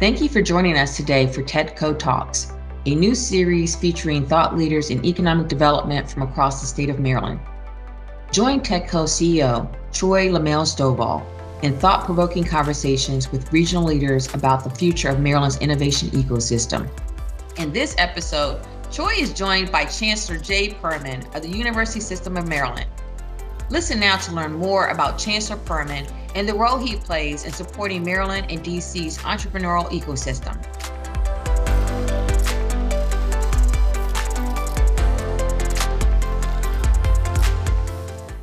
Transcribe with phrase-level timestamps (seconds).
[0.00, 2.52] Thank you for joining us today for TEDCO Talks,
[2.84, 7.38] a new series featuring thought leaders in economic development from across the state of Maryland.
[8.32, 11.24] Join TEDCO CEO Troy LaMelle Stovall
[11.62, 16.90] in thought provoking conversations with regional leaders about the future of Maryland's innovation ecosystem.
[17.56, 22.48] In this episode, Troy is joined by Chancellor Jay Perman of the University System of
[22.48, 22.86] Maryland.
[23.74, 28.04] Listen now to learn more about Chancellor Perman and the role he plays in supporting
[28.04, 30.54] Maryland and DC's entrepreneurial ecosystem.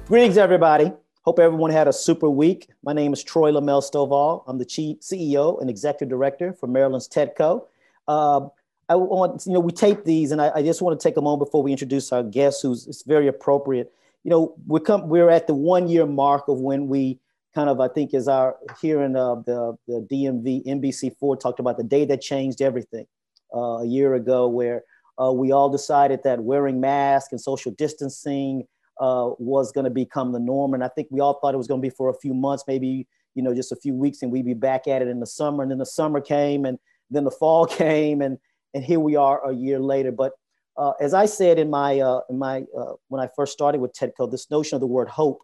[0.06, 0.92] Greetings, everybody.
[1.22, 2.68] Hope everyone had a super week.
[2.84, 4.44] My name is Troy LaMelle Stovall.
[4.48, 7.68] I'm the chief CEO and executive director for Maryland's TEDCO.
[8.06, 8.50] Uh,
[8.90, 11.22] I want, you know, we tape these, and I, I, just want to take a
[11.22, 13.94] moment before we introduce our guest, who's it's very appropriate.
[14.24, 17.20] You know, we're come, we're at the one year mark of when we
[17.56, 21.84] kind of, I think, is our hearing of the the DMV NBC4 talked about the
[21.84, 23.06] day that changed everything
[23.54, 24.84] uh, a year ago, where
[25.22, 28.68] uh, we all decided that wearing masks and social distancing
[29.00, 31.68] uh, was going to become the norm, and I think we all thought it was
[31.68, 34.32] going to be for a few months, maybe you know just a few weeks, and
[34.32, 35.64] we'd be back at it in the summer.
[35.64, 36.78] And then the summer came, and
[37.10, 38.38] then the fall came, and
[38.74, 40.12] and here we are a year later.
[40.12, 40.34] But
[40.78, 43.94] uh, as I said in my uh, in my uh, when I first started with
[43.94, 45.42] TEDCO, this notion of the word hope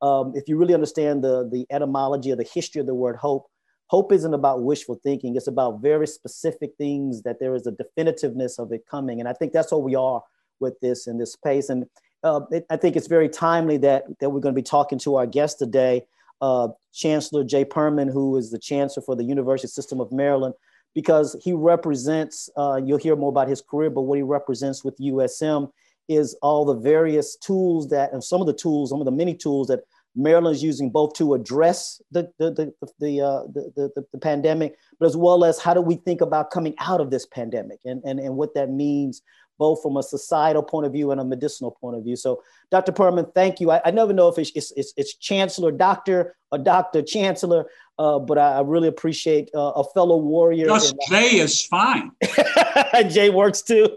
[0.00, 3.50] um, if you really understand the, the etymology or the history of the word hope,
[3.86, 5.34] hope isn't about wishful thinking.
[5.36, 9.18] It's about very specific things that there is a definitiveness of it coming.
[9.20, 10.22] And I think that's what we are
[10.60, 11.68] with this in this space.
[11.68, 11.86] And
[12.22, 15.16] uh, it, I think it's very timely that, that we're going to be talking to
[15.16, 16.04] our guest today,
[16.40, 20.54] uh, Chancellor Jay Perman, who is the Chancellor for the University System of Maryland,
[20.94, 24.96] because he represents, uh, you'll hear more about his career, but what he represents with
[24.98, 25.70] USM
[26.08, 29.34] is all the various tools that, and some of the tools, some of the many
[29.34, 29.80] tools that
[30.16, 34.74] Maryland is using both to address the, the, the, the, uh, the, the, the, pandemic,
[34.98, 38.02] but as well as how do we think about coming out of this pandemic and,
[38.04, 39.22] and, and what that means
[39.58, 42.16] both from a societal point of view and a medicinal point of view.
[42.16, 42.92] So, Dr.
[42.92, 43.70] Perman, thank you.
[43.70, 47.66] I, I never know if it's, it's, it's, it's, chancellor, doctor, or doctor, chancellor,
[47.98, 50.66] uh, but I, I, really appreciate uh, a fellow warrior.
[50.66, 52.12] Just Jay is fine.
[53.08, 53.88] Jay works too.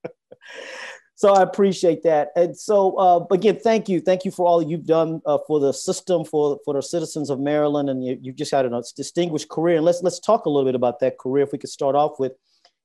[1.16, 2.28] so I appreciate that.
[2.36, 5.72] And so uh, again, thank you, thank you for all you've done uh, for the
[5.72, 9.76] system, for for the citizens of Maryland, and you, have just had a distinguished career.
[9.76, 11.44] And let's let's talk a little bit about that career.
[11.44, 12.32] If we could start off with,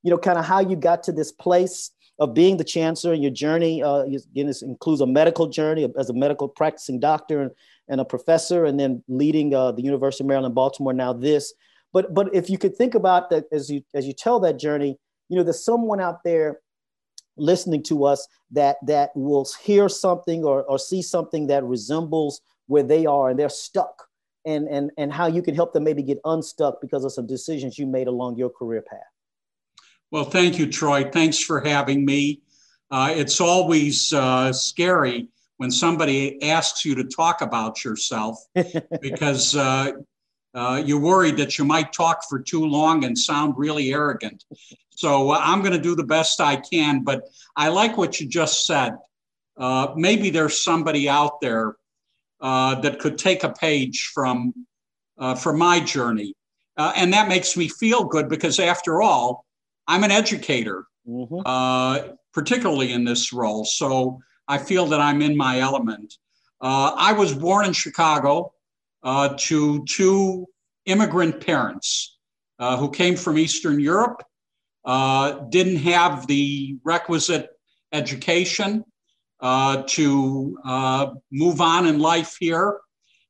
[0.02, 3.22] you know, kind of how you got to this place of being the chancellor and
[3.22, 3.82] your journey.
[3.82, 7.50] Uh, again, this includes a medical journey as a medical practicing doctor and,
[7.88, 10.92] and a professor, and then leading uh, the University of Maryland, Baltimore.
[10.92, 11.54] Now this,
[11.92, 14.98] but but if you could think about that as you as you tell that journey,
[15.28, 16.60] you know, there's someone out there
[17.36, 22.82] listening to us that that will hear something or, or see something that resembles where
[22.82, 24.04] they are and they're stuck.
[24.44, 27.78] And and and how you can help them maybe get unstuck because of some decisions
[27.78, 29.00] you made along your career path.
[30.12, 31.10] Well thank you troy.
[31.10, 32.42] Thanks for having me.
[32.88, 35.28] Uh, it's always uh, scary
[35.58, 38.38] when somebody asks you to talk about yourself
[39.00, 39.92] because uh,
[40.54, 44.44] uh, you're worried that you might talk for too long and sound really arrogant.
[44.90, 47.24] So uh, I'm going to do the best I can, but
[47.56, 48.96] I like what you just said.
[49.58, 51.76] Uh, maybe there's somebody out there
[52.40, 54.52] uh, that could take a page from
[55.18, 56.34] uh, from my journey,
[56.76, 59.46] uh, and that makes me feel good because after all,
[59.86, 62.12] I'm an educator, mm-hmm.
[62.34, 63.64] particularly in this role.
[63.64, 66.14] So I feel that I'm in my element.
[66.60, 68.52] I was born in Chicago
[69.04, 70.46] to two
[70.86, 72.18] immigrant parents
[72.58, 74.22] who came from Eastern Europe
[74.86, 77.50] uh, didn't have the requisite
[77.92, 78.84] education
[79.40, 82.78] uh, to uh, move on in life here.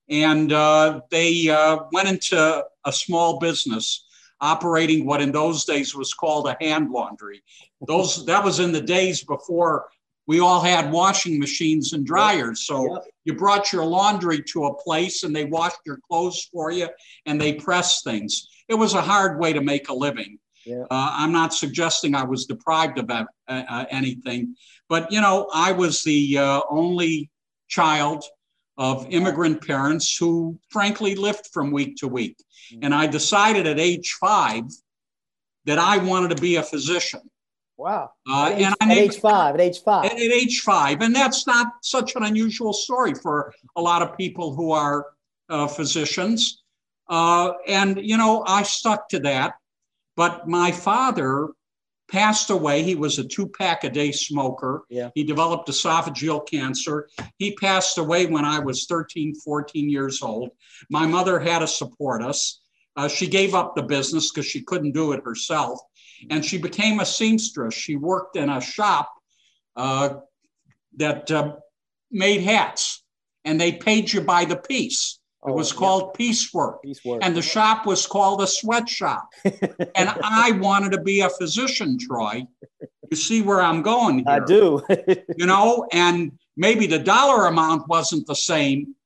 [0.08, 4.06] And uh, they uh, went into a small business
[4.40, 7.42] operating what in those days was called a hand laundry.
[7.86, 9.88] Those that was in the days before
[10.26, 12.66] we all had washing machines and dryers.
[12.66, 13.04] So yep.
[13.24, 16.88] you brought your laundry to a place and they washed your clothes for you
[17.26, 18.48] and they pressed things.
[18.68, 20.38] It was a hard way to make a living.
[20.64, 20.82] Yeah.
[20.90, 24.56] Uh, I'm not suggesting I was deprived of uh, uh, anything,
[24.88, 27.30] but you know, I was the uh, only
[27.68, 28.24] child
[28.76, 32.36] of immigrant parents who, frankly, lived from week to week.
[32.72, 32.84] Mm-hmm.
[32.84, 34.64] And I decided at age five
[35.64, 37.22] that I wanted to be a physician.
[37.78, 38.12] Wow.
[38.28, 40.06] Uh, at, age, and at age five, at age five.
[40.06, 41.02] At, at, age five.
[41.02, 45.06] And that's not such an unusual story for a lot of people who are
[45.48, 46.62] uh, physicians.
[47.08, 49.54] Uh, and, you know, I stuck to that.
[50.16, 51.50] But my father
[52.10, 52.82] passed away.
[52.82, 54.84] He was a two pack a day smoker.
[54.88, 55.10] Yeah.
[55.14, 57.08] He developed esophageal cancer.
[57.38, 60.50] He passed away when I was 13, 14 years old.
[60.88, 62.60] My mother had to support us.
[62.96, 65.80] Uh, she gave up the business because she couldn't do it herself.
[66.30, 67.74] And she became a seamstress.
[67.74, 69.12] She worked in a shop
[69.76, 70.20] uh,
[70.96, 71.56] that uh,
[72.10, 73.04] made hats,
[73.44, 75.18] and they paid you by the piece.
[75.46, 76.16] It was oh, called yeah.
[76.16, 76.82] Piecework.
[76.82, 77.20] Piecework.
[77.22, 79.28] And the shop was called a sweatshop.
[79.44, 82.46] and I wanted to be a physician, Troy.
[83.10, 84.26] You see where I'm going here.
[84.28, 84.82] I do.
[85.36, 88.96] you know, and maybe the dollar amount wasn't the same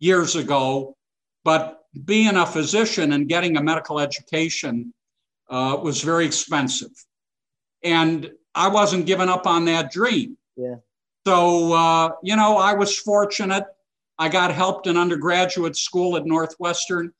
[0.00, 0.96] years ago,
[1.44, 4.92] but being a physician and getting a medical education
[5.50, 6.92] uh, was very expensive.
[7.82, 10.36] And I wasn't giving up on that dream.
[10.56, 10.76] Yeah.
[11.26, 13.64] So, uh, you know, I was fortunate.
[14.18, 17.12] I got helped in undergraduate school at Northwestern.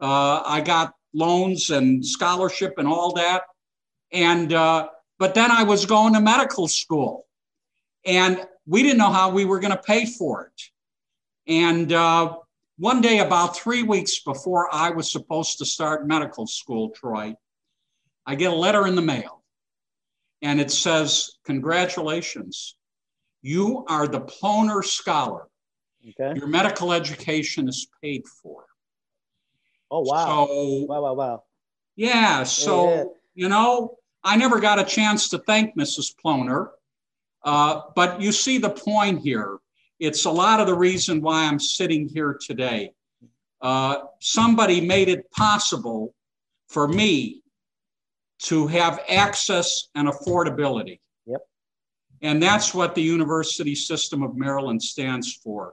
[0.00, 3.42] Uh, I got loans and scholarship and all that.
[4.12, 4.88] And, uh,
[5.18, 7.26] but then I was going to medical school
[8.04, 10.62] and we didn't know how we were going to pay for it.
[11.52, 12.36] And uh,
[12.76, 17.34] one day, about three weeks before I was supposed to start medical school, Troy,
[18.28, 19.42] I get a letter in the mail
[20.42, 22.76] and it says, Congratulations,
[23.40, 25.48] you are the Ploner Scholar.
[26.06, 26.38] Okay.
[26.38, 28.66] Your medical education is paid for.
[29.90, 30.46] Oh, wow.
[30.46, 31.42] So, wow, wow, wow.
[31.96, 32.42] Yeah.
[32.42, 33.04] So, yeah.
[33.34, 36.14] you know, I never got a chance to thank Mrs.
[36.22, 36.68] Ploner.
[37.42, 39.56] Uh, but you see the point here.
[40.00, 42.92] It's a lot of the reason why I'm sitting here today.
[43.62, 46.14] Uh, somebody made it possible
[46.68, 47.42] for me
[48.40, 51.00] to have access and affordability.
[51.26, 51.40] Yep.
[52.22, 55.72] And that's what the University System of Maryland stands for.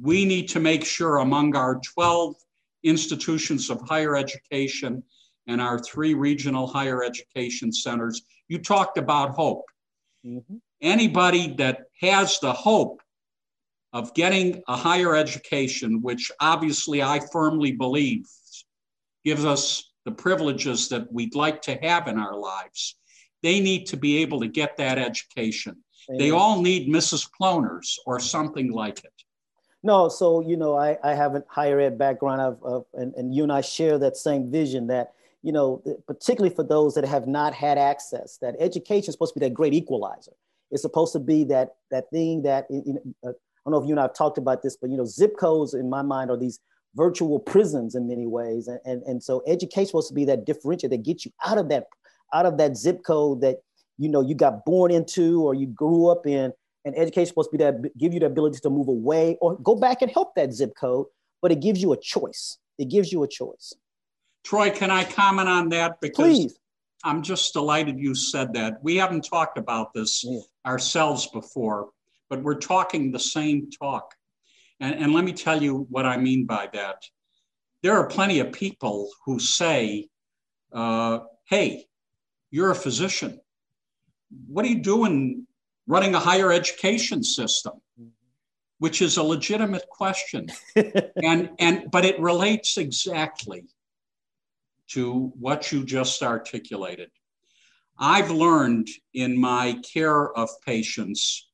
[0.00, 2.34] We need to make sure among our 12
[2.82, 5.02] institutions of higher education
[5.46, 9.64] and our three regional higher education centers, you talked about hope.
[10.24, 10.56] Mm-hmm.
[10.80, 13.02] Anybody that has the hope
[13.92, 18.26] of getting a higher education, which obviously I firmly believe
[19.24, 22.96] gives us the privileges that we'd like to have in our lives,
[23.42, 25.76] they need to be able to get that education.
[26.08, 26.18] Amen.
[26.18, 27.28] They all need Mrs.
[27.40, 29.12] Ploners or something like it.
[29.82, 33.34] No, so you know, I, I have a higher ed background, of, of and, and
[33.34, 35.12] you and I share that same vision that
[35.42, 39.40] you know, particularly for those that have not had access, that education is supposed to
[39.40, 40.32] be that great equalizer.
[40.70, 43.86] It's supposed to be that that thing that you know, uh, I don't know if
[43.86, 46.30] you and I have talked about this, but you know, zip codes in my mind
[46.30, 46.60] are these
[46.94, 48.68] virtual prisons in many ways.
[48.68, 51.68] And, and, and so education supposed to be that differentiator that gets you out of
[51.68, 51.86] that,
[52.34, 53.58] out of that zip code that,
[53.98, 56.52] you know, you got born into or you grew up in.
[56.84, 59.74] And education supposed to be that give you the ability to move away or go
[59.74, 61.06] back and help that zip code,
[61.42, 62.58] but it gives you a choice.
[62.78, 63.74] It gives you a choice.
[64.44, 66.00] Troy, can I comment on that?
[66.00, 66.58] Because Please.
[67.04, 68.82] I'm just delighted you said that.
[68.82, 70.40] We haven't talked about this yeah.
[70.64, 71.90] ourselves before
[72.30, 74.14] but we're talking the same talk.
[74.80, 77.02] And, and let me tell you what I mean by that.
[77.82, 80.08] There are plenty of people who say,
[80.72, 81.86] uh, hey,
[82.50, 83.40] you're a physician.
[84.46, 85.46] What are you doing
[85.86, 87.74] running a higher education system?
[88.78, 90.48] Which is a legitimate question.
[91.22, 93.66] and, and, but it relates exactly
[94.88, 97.10] to what you just articulated.
[97.98, 101.49] I've learned in my care of patients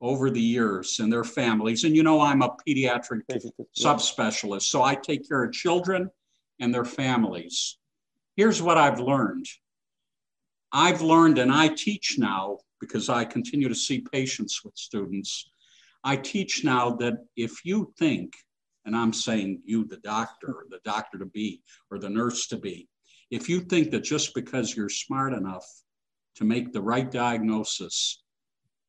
[0.00, 1.84] over the years and their families.
[1.84, 3.22] And you know, I'm a pediatric
[3.78, 6.10] subspecialist, so I take care of children
[6.60, 7.78] and their families.
[8.36, 9.46] Here's what I've learned
[10.72, 15.50] I've learned, and I teach now because I continue to see patients with students.
[16.04, 18.34] I teach now that if you think,
[18.84, 22.88] and I'm saying you, the doctor, the doctor to be, or the nurse to be,
[23.30, 25.66] if you think that just because you're smart enough
[26.36, 28.22] to make the right diagnosis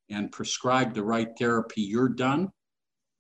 [0.10, 2.52] and prescribe the right therapy, you're done,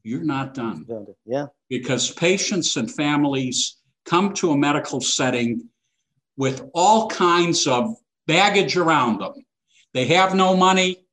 [0.03, 0.85] you're not done.
[1.25, 1.47] Yeah.
[1.69, 5.69] Because patients and families come to a medical setting
[6.37, 9.33] with all kinds of baggage around them.
[9.93, 11.05] They have no money,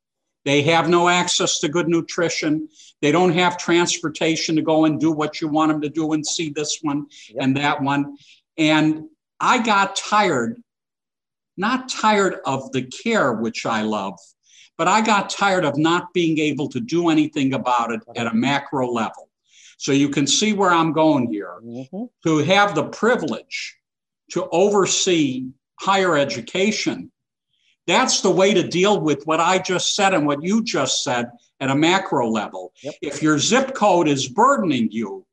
[0.45, 2.69] they have no access to good nutrition,
[3.03, 6.27] they don't have transportation to go and do what you want them to do and
[6.27, 7.43] see this one yep.
[7.43, 8.17] and that one.
[8.57, 9.09] And
[9.41, 10.63] I got tired,
[11.57, 14.19] not tired of the care, which I love,
[14.77, 18.35] but I got tired of not being able to do anything about it at a
[18.35, 19.29] macro level.
[19.79, 21.57] So you can see where I'm going here.
[21.63, 22.05] Mm-hmm.
[22.25, 23.77] To have the privilege
[24.33, 25.47] to oversee
[25.79, 27.11] higher education,
[27.87, 31.31] that's the way to deal with what I just said and what you just said
[31.61, 32.73] at a macro level.
[32.83, 32.95] Yep.
[33.01, 35.25] If your zip code is burdening you,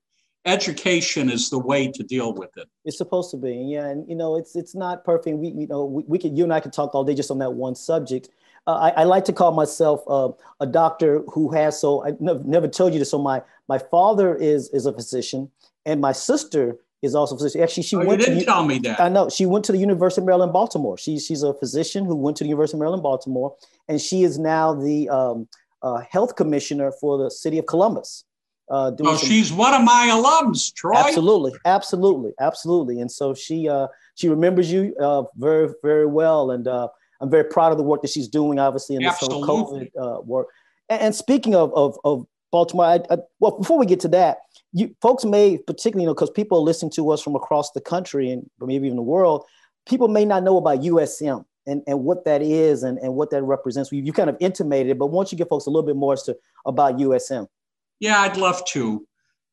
[0.46, 2.68] education is the way to deal with it.
[2.86, 3.88] It's supposed to be, yeah.
[3.88, 5.38] And you know, it's it's not perfect.
[5.38, 7.40] We you know we, we could you and I could talk all day just on
[7.40, 8.30] that one subject.
[8.66, 10.30] Uh, I, I, like to call myself uh,
[10.62, 13.12] a doctor who has so I never, never told you this.
[13.12, 15.52] So my my father is is a physician,
[15.86, 17.62] and my sister is also a physician.
[17.62, 18.22] Actually, she oh, went.
[18.22, 19.02] You didn't to, tell me that.
[19.02, 20.98] I know she went to the University of Maryland, Baltimore.
[20.98, 23.54] She's she's a physician who went to the University of Maryland, Baltimore,
[23.90, 25.48] and she is now the um,
[25.82, 28.24] uh, health commissioner for the city of Columbus.
[28.70, 30.96] Uh, oh, some, she's one of my alums, Troy.
[30.96, 33.02] Absolutely, absolutely, absolutely.
[33.02, 36.88] And so she uh, she remembers you uh, very very well, and uh,
[37.24, 38.60] I'm very proud of the work that she's doing.
[38.60, 40.48] Obviously, in this whole COVID uh, work.
[40.90, 44.40] And, and, speaking of of, of Baltimore, I, I, well, before we get to that,
[44.74, 47.80] you folks may particularly you know because people are listening to us from across the
[47.80, 49.46] country and maybe even the world,
[49.88, 53.42] people may not know about USM and, and what that is and, and what that
[53.44, 53.90] represents.
[53.92, 56.14] You, you kind of intimated it, but once you give folks a little bit more
[56.14, 57.48] as to about USM.
[58.02, 59.08] Yeah, I'd love to.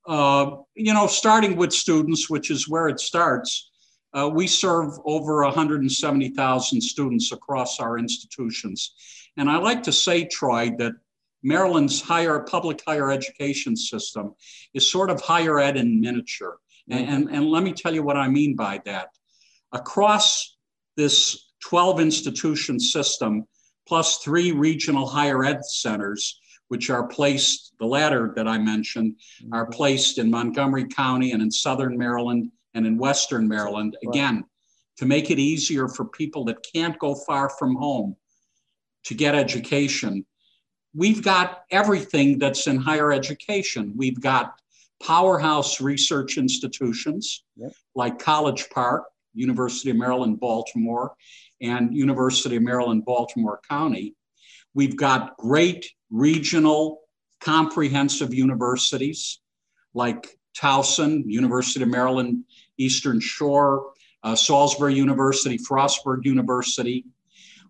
[0.07, 3.70] Uh, you know, starting with students, which is where it starts,
[4.12, 8.95] uh, we serve over 170,000 students across our institutions.
[9.37, 10.93] And I like to say, Troy, that
[11.43, 14.35] Maryland's higher public higher education system
[14.75, 16.59] is sort of higher ed in miniature.
[16.88, 19.09] And, and, and let me tell you what I mean by that.
[19.73, 20.57] Across
[20.97, 23.47] this 12 institution system,
[23.87, 29.55] plus three regional higher ed centers, which are placed, the latter that I mentioned, mm-hmm.
[29.55, 33.97] are placed in Montgomery County and in Southern Maryland and in Western Maryland.
[34.07, 34.45] Again,
[34.99, 38.17] to make it easier for people that can't go far from home
[39.05, 40.27] to get education.
[40.95, 43.95] We've got everything that's in higher education.
[43.97, 44.61] We've got
[45.03, 47.73] powerhouse research institutions yep.
[47.95, 51.15] like College Park, University of Maryland, Baltimore,
[51.62, 54.15] and University of Maryland, Baltimore County.
[54.75, 57.00] We've got great regional
[57.41, 59.41] comprehensive universities
[59.95, 62.45] like Towson, University of Maryland,
[62.78, 63.92] Eastern Shore,
[64.23, 67.04] uh, Salisbury University, Frostburg University.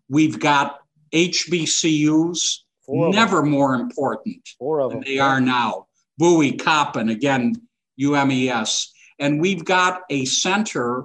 [0.08, 0.80] We've got
[1.12, 2.58] HBCUs,
[2.88, 5.86] never more important than they are now.
[6.18, 7.54] Bowie, Coppin, again,
[8.00, 8.92] UMES.
[9.18, 11.04] And we've got a center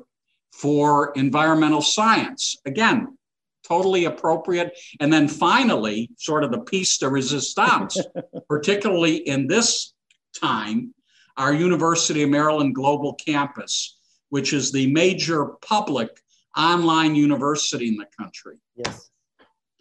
[0.52, 2.56] for environmental science.
[2.66, 3.18] Again,
[3.68, 4.78] totally appropriate.
[5.00, 7.98] And then finally, sort of the piece de resistance,
[8.50, 9.94] particularly in this
[10.40, 10.95] time,
[11.38, 13.98] our University of Maryland Global Campus,
[14.30, 16.10] which is the major public
[16.58, 18.56] online university in the country.
[18.76, 19.10] Yes.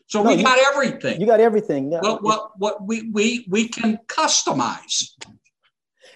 [0.06, 1.20] So no, we got you, everything.
[1.20, 1.92] You got everything.
[1.92, 2.00] Yeah.
[2.00, 5.10] What, what, what we, we, we can customize.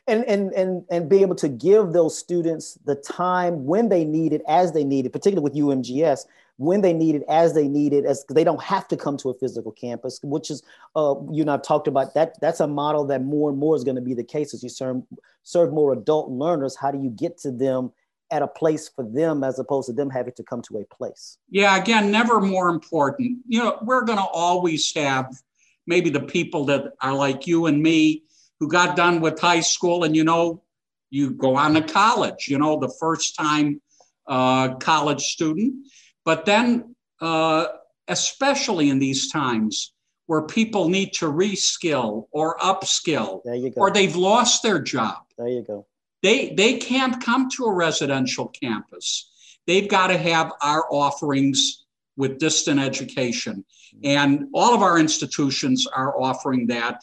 [0.07, 4.33] And, and, and, and be able to give those students the time when they need
[4.33, 6.25] it, as they need it, particularly with UMGC,
[6.57, 9.28] when they need it, as they need it, as they don't have to come to
[9.30, 10.62] a physical campus, which is,
[10.97, 12.40] uh, you know, I've talked about that.
[12.40, 14.68] That's a model that more and more is going to be the case as you
[15.42, 16.76] serve, more adult learners.
[16.76, 17.92] How do you get to them
[18.30, 21.38] at a place for them as opposed to them having to come to a place?
[21.50, 23.38] Yeah, again, never more important.
[23.47, 25.35] You know, we're going to always have
[25.87, 28.25] maybe the people that are like you and me
[28.61, 30.62] who got done with high school and, you know,
[31.11, 33.80] you go on to college, you know, the first time
[34.26, 35.75] uh, college student
[36.28, 37.68] but then, uh,
[38.07, 39.95] especially in these times
[40.26, 43.40] where people need to reskill or upskill,
[43.76, 45.16] or they've lost their job.
[45.38, 45.87] There you go.
[46.23, 49.30] They, they can't come to a residential campus.
[49.66, 51.85] They've got to have our offerings
[52.16, 53.64] with distant education.
[53.95, 54.00] Mm-hmm.
[54.04, 57.02] And all of our institutions are offering that.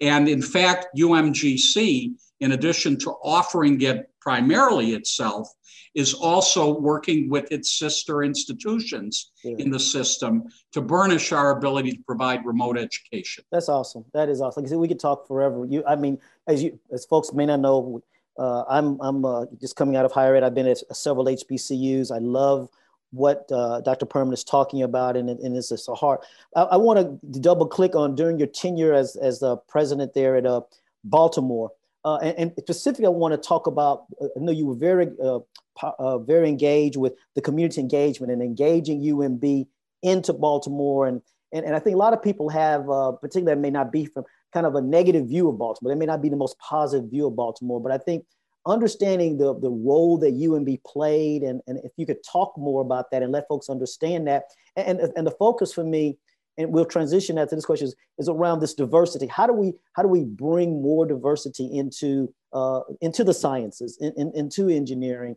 [0.00, 2.14] And in fact, UMGC,
[2.44, 5.48] in addition to offering it primarily itself,
[5.94, 9.54] is also working with its sister institutions yeah.
[9.58, 13.44] in the system to burnish our ability to provide remote education.
[13.52, 14.04] That's awesome.
[14.12, 14.64] That is awesome.
[14.64, 15.64] Like we could talk forever.
[15.64, 18.02] You, I mean, as you, as folks may not know,
[18.38, 20.42] uh, I'm, I'm uh, just coming out of higher ed.
[20.42, 22.14] I've been at several HBCUs.
[22.14, 22.68] I love
[23.12, 24.06] what uh, Dr.
[24.06, 26.18] Perman is talking about, and, and it's just a hard.
[26.56, 30.34] I, I want to double click on during your tenure as as the president there
[30.36, 30.62] at uh,
[31.04, 31.70] Baltimore,
[32.04, 34.04] uh, and, and, specifically, I want to talk about.
[34.20, 35.40] Uh, I know you were very uh,
[35.82, 39.66] uh, very engaged with the community engagement and engaging UMB
[40.02, 41.06] into Baltimore.
[41.06, 44.04] And, and, and I think a lot of people have, uh, particularly may not be
[44.04, 45.92] from kind of a negative view of Baltimore.
[45.92, 48.24] They may not be the most positive view of Baltimore, but I think
[48.66, 53.10] understanding the, the role that UMB played, and, and if you could talk more about
[53.10, 54.44] that and let folks understand that.
[54.76, 56.18] And, and the focus for me,
[56.56, 59.26] and we'll transition that to this question, is, is around this diversity.
[59.26, 64.12] How do we how do we bring more diversity into uh, into the sciences, in,
[64.16, 65.36] in, into engineering,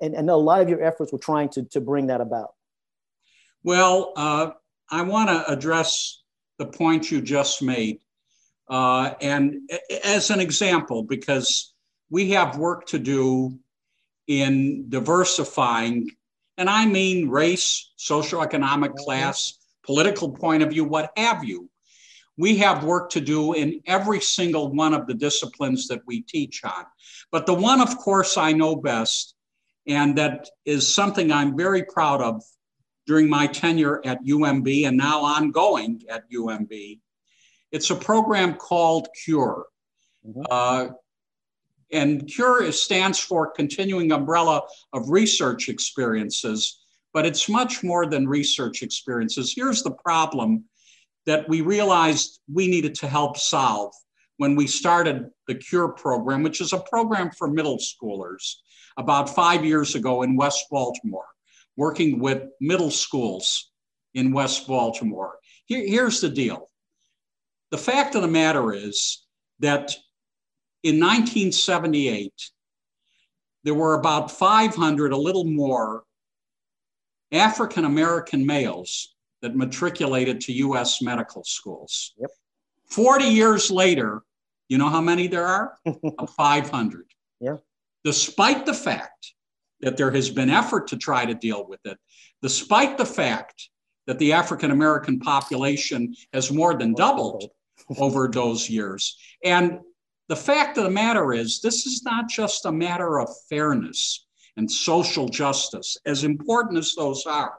[0.00, 2.54] and, and a lot of your efforts were trying to, to bring that about.
[3.62, 4.50] Well, uh,
[4.90, 6.22] I want to address
[6.58, 8.00] the point you just made.
[8.68, 9.70] Uh, and
[10.04, 11.72] as an example, because
[12.10, 13.58] we have work to do
[14.26, 16.10] in diversifying,
[16.58, 21.70] and I mean race, socioeconomic class, political point of view, what have you.
[22.36, 26.62] we have work to do in every single one of the disciplines that we teach
[26.62, 26.84] on.
[27.32, 29.34] But the one, of course, I know best,
[29.88, 32.42] and that is something I'm very proud of
[33.06, 37.00] during my tenure at UMB and now ongoing at UMB.
[37.72, 39.64] It's a program called CURE.
[40.24, 40.42] Mm-hmm.
[40.50, 40.88] Uh,
[41.90, 46.78] and CURE stands for Continuing Umbrella of Research Experiences,
[47.12, 49.52] but it's much more than research experiences.
[49.54, 50.64] Here's the problem
[51.26, 53.92] that we realized we needed to help solve
[54.38, 58.54] when we started the CURE program, which is a program for middle schoolers
[58.96, 61.26] about five years ago in West Baltimore,
[61.76, 63.70] working with middle schools
[64.14, 65.38] in West Baltimore.
[65.66, 66.68] Here, here's the deal
[67.70, 69.24] the fact of the matter is
[69.58, 69.94] that
[70.82, 72.32] in 1978,
[73.64, 76.04] there were about 500, a little more,
[77.32, 82.14] African American males that matriculated to US medical schools.
[82.18, 82.30] Yep.
[82.90, 84.22] 40 years later,
[84.68, 85.76] you know how many there are?
[86.36, 87.06] 500.
[87.40, 87.56] Yeah.
[88.04, 89.34] Despite the fact
[89.80, 91.98] that there has been effort to try to deal with it,
[92.42, 93.68] despite the fact
[94.06, 97.44] that the African American population has more than doubled
[97.98, 99.16] over those years.
[99.44, 99.80] And
[100.28, 104.26] the fact of the matter is, this is not just a matter of fairness
[104.58, 107.54] and social justice, as important as those are.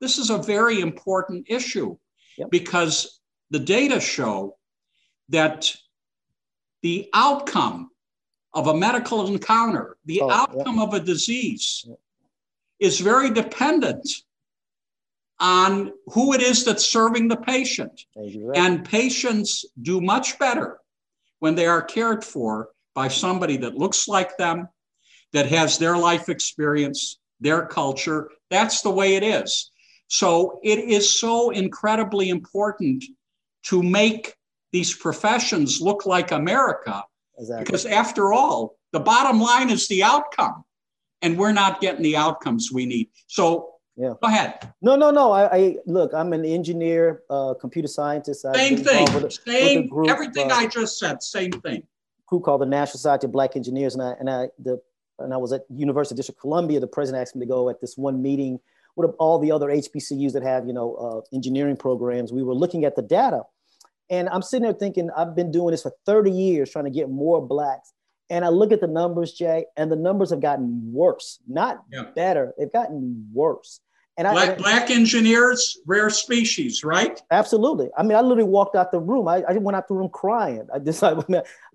[0.00, 1.96] This is a very important issue
[2.38, 2.50] yep.
[2.50, 4.56] because the data show
[5.28, 5.74] that
[6.82, 7.90] the outcome
[8.54, 10.88] of a medical encounter, the oh, outcome yep.
[10.88, 11.98] of a disease, yep.
[12.78, 14.08] is very dependent
[15.40, 18.02] on who it is that's serving the patient.
[18.16, 18.56] Right.
[18.56, 20.78] And patients do much better
[21.40, 24.68] when they are cared for by somebody that looks like them,
[25.36, 28.30] that has their life experience, their culture.
[28.48, 29.70] That's the way it is.
[30.08, 33.04] So it is so incredibly important
[33.64, 34.34] to make
[34.72, 37.04] these professions look like America.
[37.38, 37.64] Exactly.
[37.66, 40.64] Because after all, the bottom line is the outcome.
[41.20, 43.10] And we're not getting the outcomes we need.
[43.26, 44.12] So yeah.
[44.22, 44.72] Go ahead.
[44.82, 45.32] No, no, no.
[45.32, 46.12] I, I look.
[46.12, 48.42] I'm an engineer, uh, computer scientist.
[48.54, 49.06] Same thing.
[49.14, 49.86] With a, same.
[49.88, 51.22] Group, everything uh, I just said.
[51.22, 51.82] Same thing.
[52.26, 54.82] Group called the National Society of Black Engineers, and I and I the
[55.18, 56.80] and I was at University of District Columbia.
[56.80, 58.60] The president asked me to go at this one meeting
[58.96, 62.32] with all the other HBCUs that have, you know, uh, engineering programs.
[62.32, 63.42] We were looking at the data.
[64.08, 67.10] And I'm sitting there thinking, I've been doing this for 30 years trying to get
[67.10, 67.92] more blacks.
[68.30, 72.04] And I look at the numbers, Jay, and the numbers have gotten worse, not yeah.
[72.14, 72.52] better.
[72.58, 73.80] They've gotten worse.
[74.18, 77.20] And black, I, black engineers, rare species, right?
[77.30, 77.90] Absolutely.
[77.98, 79.28] I mean, I literally walked out the room.
[79.28, 80.66] I, I went out the room crying.
[80.72, 81.02] I just,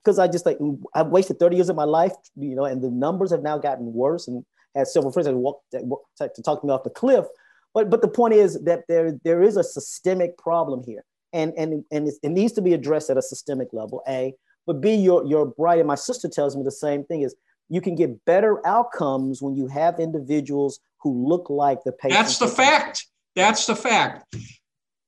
[0.03, 0.57] because I, just like,
[0.93, 3.93] I've wasted 30 years of my life, you know, and the numbers have now gotten
[3.93, 4.27] worse.
[4.27, 7.25] And had several friends that walked, that walked to talk me off the cliff.
[7.73, 11.85] But but the point is that there there is a systemic problem here, and and
[11.91, 14.01] and it needs to be addressed at a systemic level.
[14.07, 14.33] A,
[14.67, 17.35] but B, your your bride and my sister tells me the same thing is
[17.69, 22.19] you can get better outcomes when you have individuals who look like the patient.
[22.19, 23.07] That's the fact.
[23.35, 24.35] That's the fact.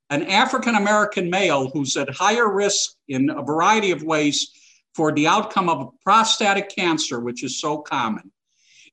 [0.10, 4.50] An African American male who's at higher risk in a variety of ways
[4.94, 8.32] for the outcome of a prostatic cancer, which is so common,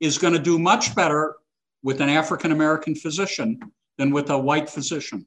[0.00, 1.36] is going to do much better
[1.82, 3.60] with an African American physician
[3.98, 5.26] than with a white physician.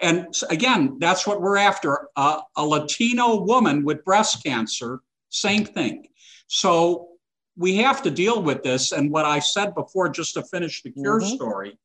[0.00, 2.08] And again, that's what we're after.
[2.16, 6.06] Uh, a Latino woman with breast cancer, same thing.
[6.46, 7.08] So
[7.56, 8.92] we have to deal with this.
[8.92, 11.34] And what I said before, just to finish the cure mm-hmm.
[11.34, 11.78] story,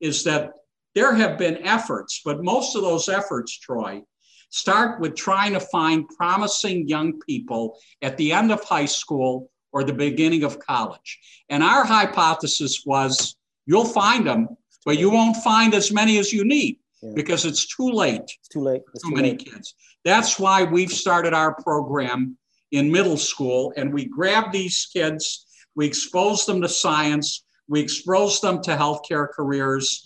[0.00, 0.52] is that
[0.94, 4.02] there have been efforts, but most of those efforts, Troy,
[4.50, 9.84] start with trying to find promising young people at the end of high school or
[9.84, 11.18] the beginning of college.
[11.48, 14.48] And our hypothesis was you'll find them,
[14.84, 17.12] but you won't find as many as you need yeah.
[17.14, 18.22] because it's too late.
[18.22, 18.82] It's too late.
[18.94, 19.44] It's too, too many late.
[19.44, 19.74] kids.
[20.04, 22.38] That's why we've started our program
[22.72, 28.40] in middle school and we grab these kids, we expose them to science, we expose
[28.40, 30.04] them to healthcare careers.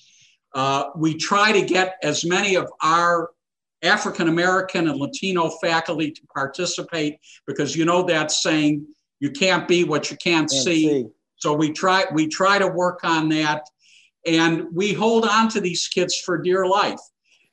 [0.55, 3.31] Uh, we try to get as many of our
[3.83, 8.87] African American and Latino faculty to participate because you know that saying
[9.21, 10.89] you can't be what you can't, can't see.
[10.89, 11.07] see.
[11.37, 13.65] So we try we try to work on that,
[14.27, 17.01] and we hold on to these kids for dear life.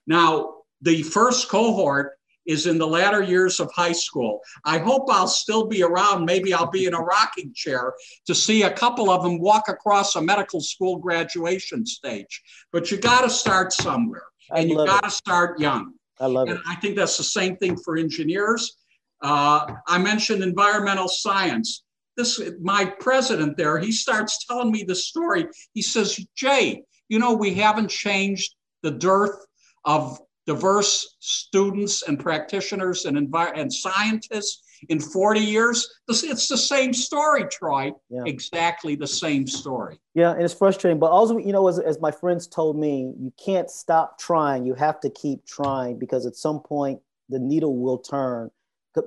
[0.05, 2.13] Now, the first cohort
[2.45, 4.41] is in the latter years of high school.
[4.65, 6.25] I hope I'll still be around.
[6.25, 7.93] Maybe I'll be in a rocking chair
[8.25, 12.41] to see a couple of them walk across a medical school graduation stage.
[12.71, 15.93] But you got to start somewhere, and you got to start young.
[16.19, 16.63] I love and it.
[16.67, 18.77] I think that's the same thing for engineers.
[19.21, 21.83] Uh, I mentioned environmental science.
[22.17, 23.79] This my president there.
[23.79, 25.47] He starts telling me the story.
[25.73, 29.45] He says, "Jay, you know we haven't changed the dearth
[29.85, 35.87] of diverse students and practitioners and, envi- and scientists in 40 years.
[36.07, 37.91] It's the same story, Troy.
[38.09, 38.23] Yeah.
[38.25, 39.99] Exactly the same story.
[40.13, 40.99] Yeah, and it's frustrating.
[40.99, 44.65] But also, you know, as, as my friends told me, you can't stop trying.
[44.65, 48.49] You have to keep trying because at some point the needle will turn.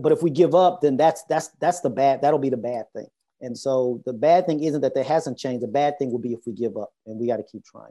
[0.01, 2.23] But if we give up, then that's that's that's the bad.
[2.23, 3.09] That'll be the bad thing.
[3.41, 5.63] And so the bad thing isn't that there hasn't changed.
[5.63, 7.91] The bad thing will be if we give up, and we got to keep trying.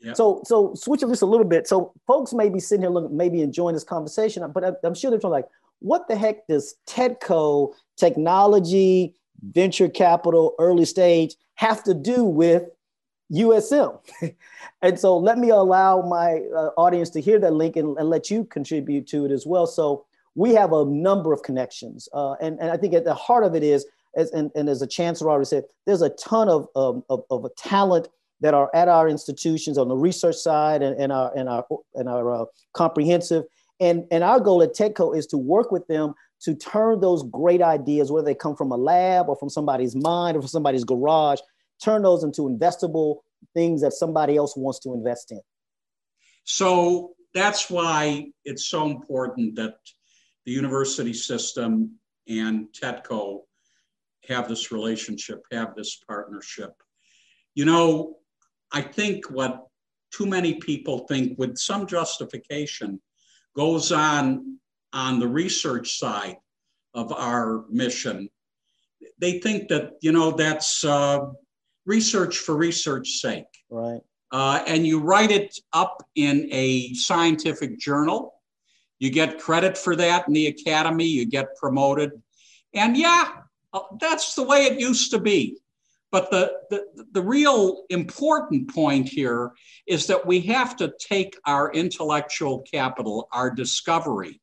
[0.00, 0.16] Yep.
[0.16, 1.66] So, so switching just a little bit.
[1.66, 5.10] So, folks may be sitting here, looking, maybe enjoying this conversation, but I, am sure
[5.10, 5.46] they're like,
[5.84, 12.62] what the heck does TEDCO technology, venture capital, early stage have to do with
[13.30, 14.00] USM?
[14.82, 18.30] and so let me allow my uh, audience to hear that link and, and, let
[18.30, 19.66] you contribute to it as well.
[19.66, 22.08] So we have a number of connections.
[22.14, 23.84] Uh, and, and I think at the heart of it is,
[24.16, 27.46] as, and, and as a chancellor already said, there's a ton of, of, of, of
[27.56, 28.08] talent
[28.40, 32.08] that are at our institutions on the research side and, and our, and our, and
[32.08, 33.44] our uh, comprehensive
[33.80, 37.62] and, and our goal at TEDCO is to work with them to turn those great
[37.62, 41.40] ideas, whether they come from a lab or from somebody's mind or from somebody's garage,
[41.82, 43.20] turn those into investable
[43.54, 45.40] things that somebody else wants to invest in.
[46.44, 49.76] So that's why it's so important that
[50.44, 53.40] the university system and TEDCO
[54.28, 56.72] have this relationship, have this partnership.
[57.54, 58.16] You know,
[58.72, 59.66] I think what
[60.10, 63.00] too many people think with some justification
[63.54, 64.58] goes on
[64.92, 66.36] on the research side
[66.94, 68.28] of our mission.
[69.18, 71.20] They think that you know that's uh,
[71.86, 74.00] research for research sake, right?
[74.30, 78.34] Uh, and you write it up in a scientific journal.
[78.98, 81.06] You get credit for that in the academy.
[81.06, 82.12] You get promoted,
[82.72, 83.30] and yeah,
[83.72, 85.58] uh, that's the way it used to be.
[86.14, 89.50] But the, the, the real important point here
[89.88, 94.40] is that we have to take our intellectual capital, our discovery,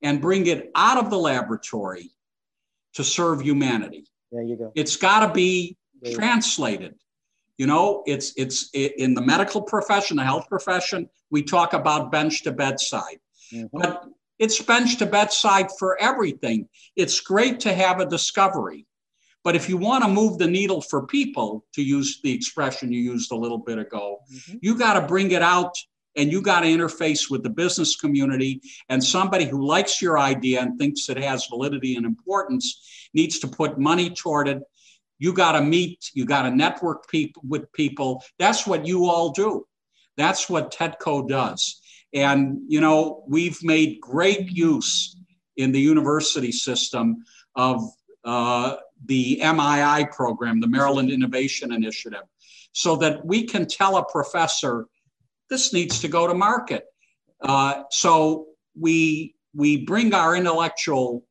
[0.00, 2.12] and bring it out of the laboratory
[2.94, 4.06] to serve humanity.
[4.32, 4.72] There you go.
[4.74, 5.76] It's got to be
[6.14, 6.94] translated.
[7.58, 11.10] You know, it's it's in the medical profession, the health profession.
[11.30, 13.18] We talk about bench to bedside,
[13.52, 13.66] mm-hmm.
[13.70, 14.02] but
[14.38, 16.70] it's bench to bedside for everything.
[16.96, 18.86] It's great to have a discovery,
[19.46, 22.98] but if you want to move the needle for people, to use the expression you
[22.98, 24.56] used a little bit ago, mm-hmm.
[24.60, 25.72] you got to bring it out
[26.16, 28.60] and you got to interface with the business community.
[28.88, 33.46] And somebody who likes your idea and thinks it has validity and importance needs to
[33.46, 34.64] put money toward it.
[35.20, 38.24] You got to meet, you got to network people with people.
[38.40, 39.64] That's what you all do.
[40.16, 41.80] That's what TEDCO does.
[42.12, 45.16] And, you know, we've made great use
[45.56, 47.22] in the university system
[47.54, 47.88] of
[48.24, 52.22] uh, the MII program, the Maryland Innovation Initiative,
[52.72, 54.86] so that we can tell a professor
[55.48, 56.84] this needs to go to market.
[57.40, 58.46] Uh, so
[58.78, 61.24] we we bring our intellectual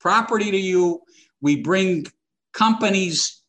[0.00, 1.02] property to you.
[1.40, 2.06] We bring
[2.52, 3.42] companies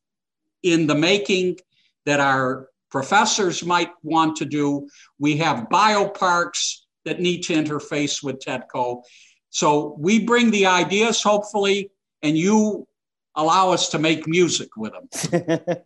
[0.62, 1.58] in the making
[2.06, 4.88] that our professors might want to do.
[5.20, 9.04] We have bioparks that need to interface with TEDCO.
[9.50, 12.88] So we bring the ideas, hopefully, and you
[13.42, 15.10] allow us to make music with them.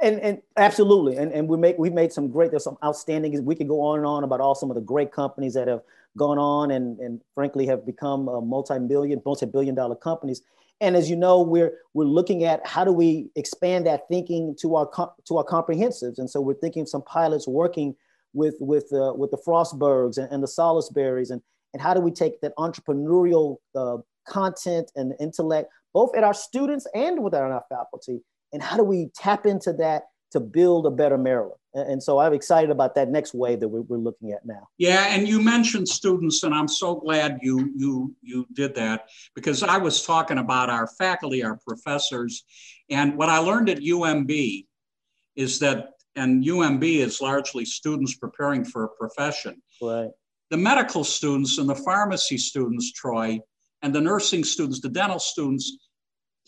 [0.00, 2.50] and and absolutely, and and we make we made some great.
[2.50, 3.44] There's some outstanding.
[3.44, 5.82] We could go on and on about all some of the great companies that have
[6.16, 10.42] gone on and and frankly have become a multi-million, multi-billion dollar companies.
[10.80, 14.76] And as you know, we're we're looking at how do we expand that thinking to
[14.76, 14.86] our
[15.26, 16.18] to our comprehensives.
[16.18, 17.94] And so we're thinking of some pilots working
[18.34, 21.40] with with uh, with the Frostburgs and, and the Salisburys and
[21.72, 26.86] and how do we take that entrepreneurial uh, content and intellect both at our students
[26.94, 28.20] and within our faculty.
[28.52, 31.58] And how do we tap into that to build a better Maryland?
[31.72, 34.68] And so I'm excited about that next wave that we're looking at now.
[34.76, 39.62] Yeah, and you mentioned students, and I'm so glad you you you did that because
[39.62, 42.44] I was talking about our faculty, our professors,
[42.90, 44.66] and what I learned at UMB
[45.34, 49.62] is that, and UMB is largely students preparing for a profession.
[49.80, 50.10] Right.
[50.50, 53.40] The medical students and the pharmacy students, Troy,
[53.82, 55.85] and the nursing students, the dental students,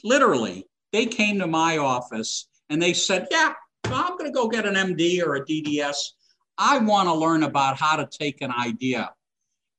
[0.05, 4.67] literally, they came to my office and they said, Yeah, I'm going to go get
[4.67, 5.97] an MD or a DDS.
[6.57, 9.11] I want to learn about how to take an idea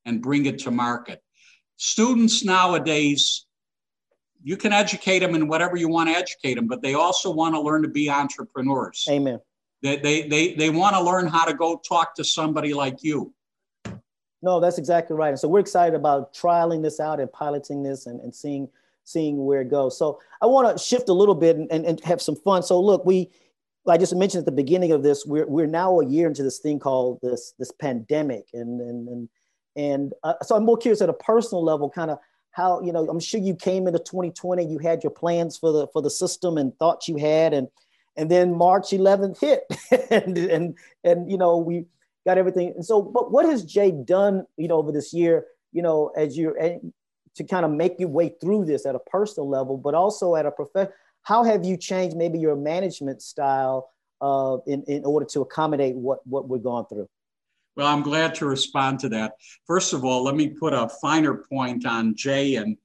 [0.06, 1.22] and bring it to market.
[1.78, 3.46] Students nowadays,
[4.42, 7.54] you can educate them in whatever you want to educate them, but they also want
[7.56, 9.06] to learn to be entrepreneurs.
[9.10, 9.40] Amen.
[9.82, 13.34] They, they, they, they want to learn how to go talk to somebody like you.
[14.42, 15.30] No, that's exactly right.
[15.30, 18.70] And so we're excited about trialing this out and piloting this and, and seeing
[19.10, 19.98] seeing where it goes.
[19.98, 22.64] So I want to shift a little bit and, and, and, have some fun.
[22.64, 23.30] So look, we,
[23.88, 26.60] I just mentioned at the beginning of this, we're, we're now a year into this
[26.60, 28.46] thing called this, this pandemic.
[28.54, 29.30] And, and, and,
[29.76, 32.20] And uh, so I'm more curious at a personal level, kind of
[32.52, 33.08] how you know.
[33.08, 36.58] I'm sure you came into 2020, you had your plans for the for the system
[36.58, 37.68] and thoughts you had, and
[38.18, 39.64] and then March 11th hit,
[40.12, 41.86] and and and you know we
[42.26, 42.74] got everything.
[42.76, 46.38] And so, but what has Jay done, you know, over this year, you know, as
[46.38, 46.60] you're
[47.36, 50.46] to kind of make your way through this at a personal level, but also at
[50.46, 50.94] a professional?
[51.24, 56.26] How have you changed maybe your management style uh, in in order to accommodate what
[56.26, 57.08] what we're going through?
[57.76, 59.34] Well, I'm glad to respond to that.
[59.66, 62.78] First of all, let me put a finer point on Jay and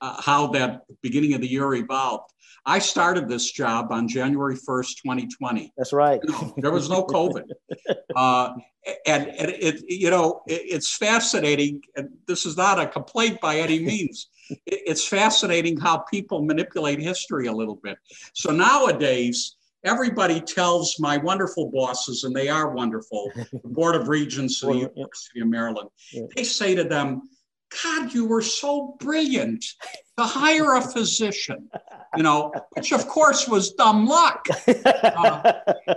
[0.00, 2.32] uh, how that beginning of the year evolved.
[2.66, 5.72] I started this job on January 1st, 2020.
[5.76, 6.20] That's right.
[6.22, 7.44] You know, there was no COVID.
[8.16, 8.54] Uh,
[9.06, 11.80] and, and it, you know, it, it's fascinating.
[11.96, 14.28] And this is not a complaint by any means.
[14.50, 17.98] It, it's fascinating how people manipulate history a little bit.
[18.34, 24.62] So nowadays, everybody tells my wonderful bosses, and they are wonderful, the Board of Regents
[24.62, 25.88] of the University of Maryland,
[26.34, 27.22] they say to them,
[27.82, 29.64] God, you were so brilliant
[30.18, 31.68] to hire a physician,
[32.16, 34.46] you know, which of course was dumb luck.
[35.02, 35.52] Uh,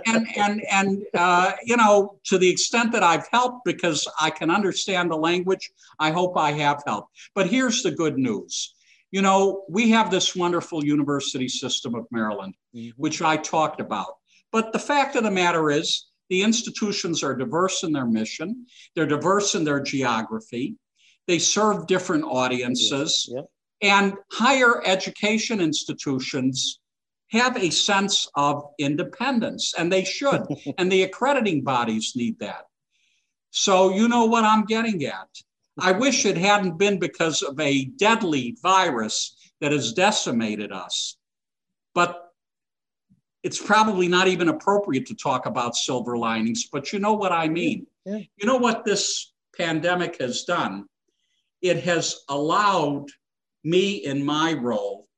[0.06, 4.50] and and and uh, you know, to the extent that I've helped because I can
[4.50, 7.10] understand the language, I hope I have helped.
[7.34, 8.74] But here's the good news.
[9.10, 12.90] You know, we have this wonderful university system of Maryland, mm-hmm.
[12.96, 14.16] which I talked about.
[14.52, 19.06] But the fact of the matter is, the institutions are diverse in their mission, they're
[19.06, 20.76] diverse in their geography,
[21.26, 23.28] they serve different audiences.
[23.32, 23.46] Yep.
[23.82, 26.80] And higher education institutions
[27.30, 30.42] have a sense of independence, and they should.
[30.78, 32.64] and the accrediting bodies need that.
[33.50, 35.28] So, you know what I'm getting at.
[35.78, 41.16] I wish it hadn't been because of a deadly virus that has decimated us.
[41.94, 42.20] But
[43.42, 47.48] it's probably not even appropriate to talk about silver linings, but you know what I
[47.48, 47.86] mean.
[48.04, 48.18] Yeah.
[48.36, 50.86] You know what this pandemic has done?
[51.64, 53.06] It has allowed
[53.64, 55.08] me in my role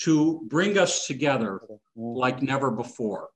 [0.00, 1.60] to bring us together
[1.94, 3.28] like never before.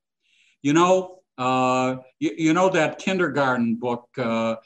[0.63, 4.57] You know, uh, you, you, know that kindergarten book uh,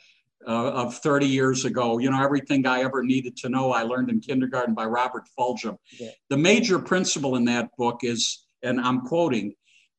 [0.47, 4.09] uh, of 30 years ago, you know, everything I ever needed to know, I learned
[4.09, 5.77] in kindergarten by Robert Fulghum.
[5.99, 6.11] Yeah.
[6.31, 9.55] The major principle in that book is, and I'm quoting,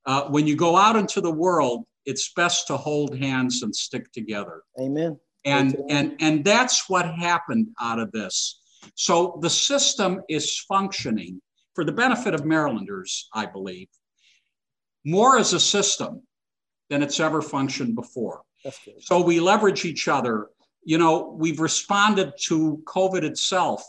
[0.06, 4.12] uh, when you go out into the world, it's best to hold hands and stick
[4.13, 4.63] together.
[4.79, 8.62] Amen and and and that's what happened out of this.
[8.95, 11.41] So the system is functioning
[11.73, 13.88] for the benefit of marylanders i believe
[15.06, 16.21] more as a system
[16.89, 18.41] than it's ever functioned before.
[19.01, 20.47] So we leverage each other.
[20.84, 23.84] You know we've responded to covid itself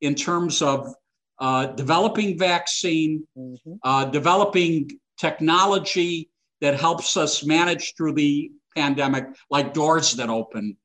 [0.00, 0.94] in terms of
[1.38, 3.72] uh, developing vaccine mm-hmm.
[3.82, 10.76] uh, developing technology that helps us manage through the pandemic like doors that open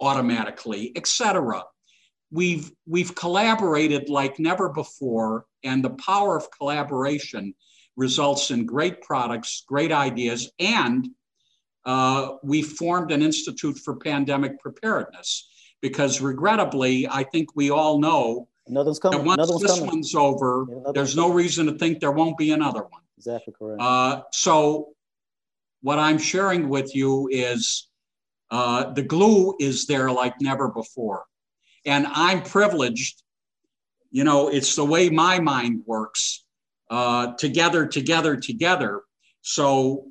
[0.00, 1.64] automatically, etc.
[2.30, 7.54] We've we've collaborated like never before, and the power of collaboration
[7.96, 11.08] results in great products, great ideas, and
[11.86, 15.48] uh, we formed an institute for pandemic preparedness
[15.80, 19.24] because, regrettably, I think we all know another one's coming.
[19.24, 19.86] once another one's this coming.
[19.86, 23.02] one's over, there's no reason to think there won't be another one.
[23.16, 23.80] Exactly correct.
[23.80, 24.88] Uh, so,
[25.82, 27.88] what I'm sharing with you is
[28.50, 31.24] uh, the glue is there like never before.
[31.84, 33.22] And I'm privileged,
[34.10, 36.44] you know, it's the way my mind works
[36.90, 39.02] uh, together, together, together.
[39.42, 40.06] So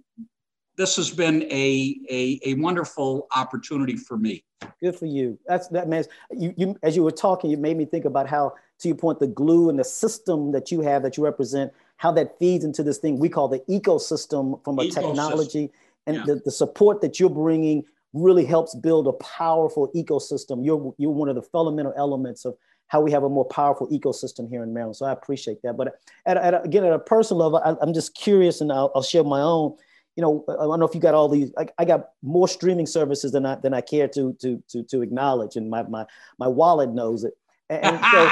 [0.77, 4.43] this has been a, a, a wonderful opportunity for me.
[4.81, 5.39] Good for you.
[5.47, 6.03] That's that man.
[6.31, 9.19] You, you as you were talking, you made me think about how, to your point,
[9.19, 12.83] the glue and the system that you have that you represent, how that feeds into
[12.83, 14.93] this thing we call the ecosystem from a ecosystem.
[14.93, 15.71] technology
[16.07, 16.23] and yeah.
[16.25, 20.65] the, the support that you're bringing really helps build a powerful ecosystem.
[20.65, 22.55] You're, you're one of the fundamental elements of
[22.87, 24.95] how we have a more powerful ecosystem here in Maryland.
[24.95, 25.75] So I appreciate that.
[25.75, 29.03] But at, at again, at a personal level, I, am just curious and I'll, I'll,
[29.03, 29.75] share my own.
[30.15, 32.85] You know, I don't know if you got all these, I, I, got more streaming
[32.85, 35.57] services than I, than I care to, to, to, to acknowledge.
[35.57, 36.05] And my, my,
[36.39, 37.33] my wallet knows it.
[37.69, 38.29] And, and so,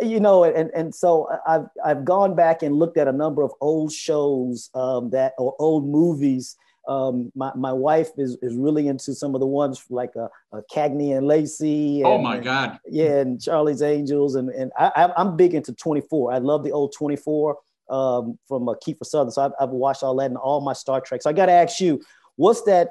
[0.06, 3.52] you know, and, and so I've, I've gone back and looked at a number of
[3.60, 9.14] old shows um, that, or old movies um, my, my wife is, is really into
[9.14, 12.02] some of the ones like uh, uh, Cagney and Lacey.
[12.04, 12.78] Oh, and, oh my God.
[12.86, 14.34] Yeah, and Charlie's Angels.
[14.34, 16.32] And, and I, I'm big into 24.
[16.32, 17.56] I love the old 24
[17.90, 19.32] um, from uh, Kiefer Sutherland.
[19.32, 21.22] So I've, I've watched all that and all my Star Trek.
[21.22, 22.02] So I got to ask you,
[22.36, 22.90] what's that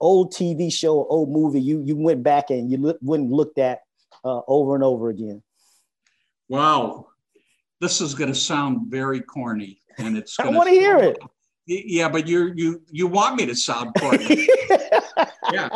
[0.00, 3.80] old TV show, old movie you, you went back and you look, and looked at
[4.24, 5.42] uh, over and over again?
[6.48, 7.08] Wow.
[7.80, 11.18] This is going to sound very corny and it's I want to hear it
[11.66, 14.48] Yeah, but you you you want me to sound corny.
[15.52, 15.68] yeah.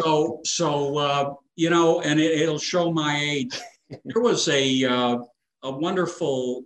[0.00, 3.60] So so uh, you know, and it, will show my age.
[4.04, 5.18] There was a uh,
[5.62, 6.64] a wonderful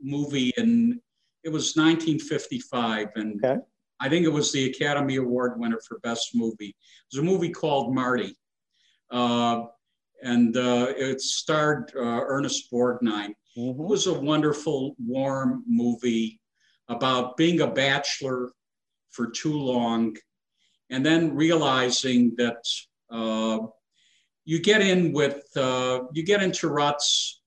[0.00, 1.00] movie and
[1.44, 3.60] it was 1955 and okay.
[4.00, 6.68] I think it was the Academy Award winner for Best Movie.
[6.68, 8.36] It was a movie called Marty.
[9.10, 9.64] Uh,
[10.22, 13.34] and uh, it starred uh, Ernest Borgnine.
[13.56, 13.80] Mm-hmm.
[13.80, 16.37] It was a wonderful, warm movie
[16.88, 18.52] about being a bachelor
[19.10, 20.16] for too long
[20.90, 22.64] and then realizing that
[23.10, 23.58] uh,
[24.44, 27.40] you get in with, uh, you get into ruts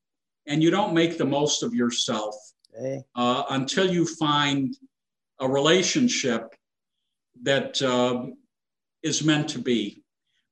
[0.48, 2.36] and you don't make the most of yourself
[2.78, 3.04] hey.
[3.16, 4.76] Uh, until you find
[5.40, 6.54] a relationship
[7.42, 8.36] that um,
[9.02, 10.04] is meant to be.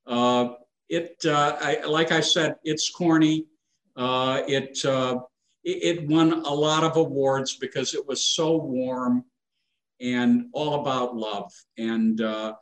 [0.08, 0.54] Uh,
[0.90, 3.46] it, uh, I, like I said, it's corny.
[3.96, 5.20] Uh, it, uh,
[5.72, 9.26] it, won a lot of awards because it was so warm
[10.02, 11.52] and all about love.
[11.78, 12.56] And uh,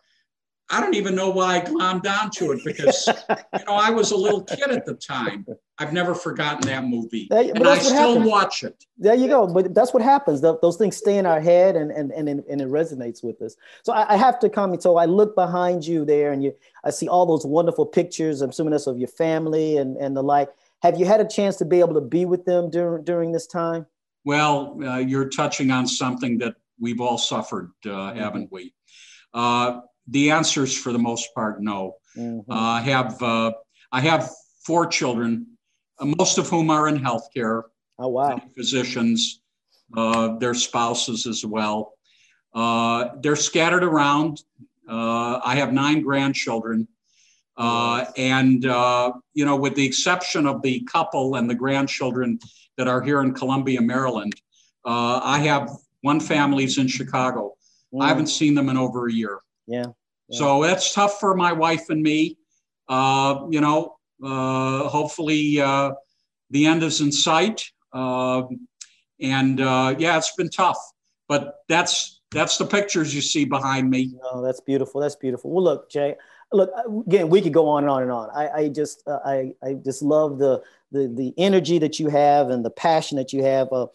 [0.69, 4.17] I don't even know why I glommed onto it because you know I was a
[4.17, 5.45] little kid at the time.
[5.77, 8.29] I've never forgotten that movie, that, and I still happens.
[8.29, 8.83] watch it.
[8.97, 9.47] There you go.
[9.47, 10.41] But that's what happens.
[10.41, 13.55] Those things stay in our head, and and and, and it resonates with us.
[13.83, 14.83] So I, I, have to comment.
[14.83, 18.41] So I look behind you there, and you I see all those wonderful pictures.
[18.41, 20.49] I'm assuming that's of your family and and the like.
[20.83, 23.47] Have you had a chance to be able to be with them during during this
[23.47, 23.85] time?
[24.25, 28.19] Well, uh, you're touching on something that we've all suffered, uh, mm-hmm.
[28.19, 28.73] haven't we?
[29.33, 31.95] Uh, the answers for the most part no.
[32.17, 32.51] Mm-hmm.
[32.51, 33.51] Uh, I have uh,
[33.91, 34.29] I have
[34.65, 35.47] four children,
[35.99, 37.63] uh, most of whom are in healthcare.
[37.99, 38.41] Oh wow!
[38.55, 39.41] Physicians,
[39.95, 41.93] uh, their spouses as well.
[42.53, 44.41] Uh, they're scattered around.
[44.89, 46.87] Uh, I have nine grandchildren.
[47.57, 52.39] And you know, with the exception of the couple and the grandchildren
[52.77, 54.33] that are here in Columbia, Maryland,
[54.85, 55.69] I have
[56.01, 57.55] one family's in Chicago.
[57.93, 58.03] Mm.
[58.03, 59.39] I haven't seen them in over a year.
[59.67, 59.87] Yeah.
[60.31, 62.37] So that's tough for my wife and me.
[62.89, 65.91] Uh, you know, uh, hopefully uh,
[66.49, 67.63] the end is in sight.
[67.93, 68.67] Um,
[69.21, 70.77] and uh, yeah, it's been tough,
[71.27, 74.13] but that's that's the pictures you see behind me.
[74.21, 75.01] No, that's beautiful.
[75.01, 75.51] That's beautiful.
[75.51, 76.15] Well, look, Jay.
[76.51, 76.71] Look,
[77.05, 78.29] again, we could go on and on and on.
[78.29, 82.49] I, I just, uh, I, I just love the, the, the energy that you have
[82.49, 83.67] and the passion that you have.
[83.71, 83.87] Uh,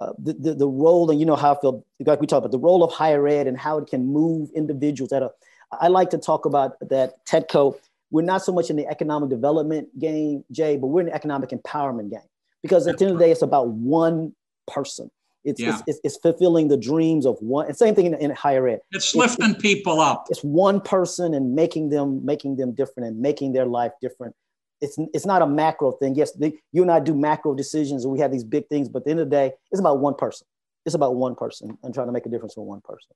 [0.00, 2.52] uh, the, the, the, role, and you know how I feel, like we talked about
[2.52, 5.30] the role of higher ed and how it can move individuals at a,
[5.72, 7.76] I like to talk about that TEDCO.
[8.10, 11.50] We're not so much in the economic development game, Jay, but we're in the economic
[11.50, 12.20] empowerment game
[12.62, 14.34] because at the end of the day, it's about one
[14.66, 15.10] person.
[15.42, 15.80] It's, yeah.
[15.86, 17.66] it's, it's, fulfilling the dreams of one.
[17.66, 18.80] And same thing in, in higher ed.
[18.90, 20.26] It's lifting it's, people up.
[20.28, 24.34] It's one person and making them making them different and making their life different
[24.80, 26.14] it's it's not a macro thing.
[26.14, 29.00] Yes, they, you and I do macro decisions, and we have these big things, but
[29.00, 30.46] at the end of the day, it's about one person.
[30.86, 33.14] It's about one person and trying to make a difference for one person,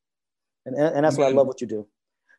[0.67, 1.87] and and, and that's why I love what you do.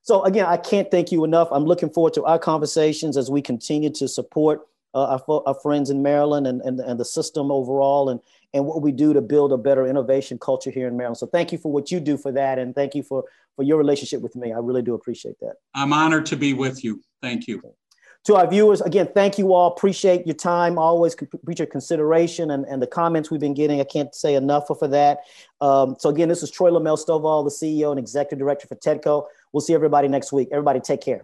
[0.04, 1.48] So again, I can't thank you enough.
[1.52, 4.62] I'm looking forward to our conversations as we continue to support
[4.96, 8.20] uh, our, our, friends in Maryland and, and, and the system overall and,
[8.54, 11.18] and what we do to build a better innovation culture here in Maryland.
[11.18, 12.58] So thank you for what you do for that.
[12.58, 13.26] And thank you for,
[13.58, 14.54] for your relationship with me.
[14.54, 15.56] I really do appreciate that.
[15.76, 17.02] I'm honored to be with you.
[17.22, 17.62] Thank you.
[18.26, 19.68] To our viewers, again, thank you all.
[19.68, 20.80] Appreciate your time.
[20.80, 23.82] Always appreciate your consideration and, and the comments we've been getting.
[23.82, 25.20] I can't say enough for that.
[25.62, 29.26] Um, so again, this is Troy LeMaile-Stovall, the CEO and Executive Director for TEDCO.
[29.52, 30.48] We'll see everybody next week.
[30.52, 31.24] Everybody take care.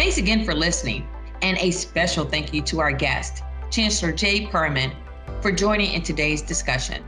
[0.00, 1.06] Thanks again for listening.
[1.42, 4.94] And a special thank you to our guest, Chancellor Jay Perman,
[5.42, 7.04] for joining in today's discussion.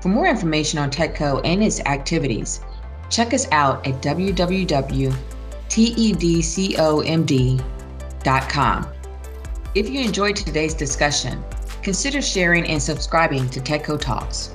[0.00, 2.60] For more information on TEDCO and its activities,
[3.10, 5.16] check us out at www
[5.68, 6.06] tedcomd.com.
[9.74, 11.44] If you enjoyed today's discussion,
[11.82, 14.54] consider sharing and subscribing to TEDCO Talks.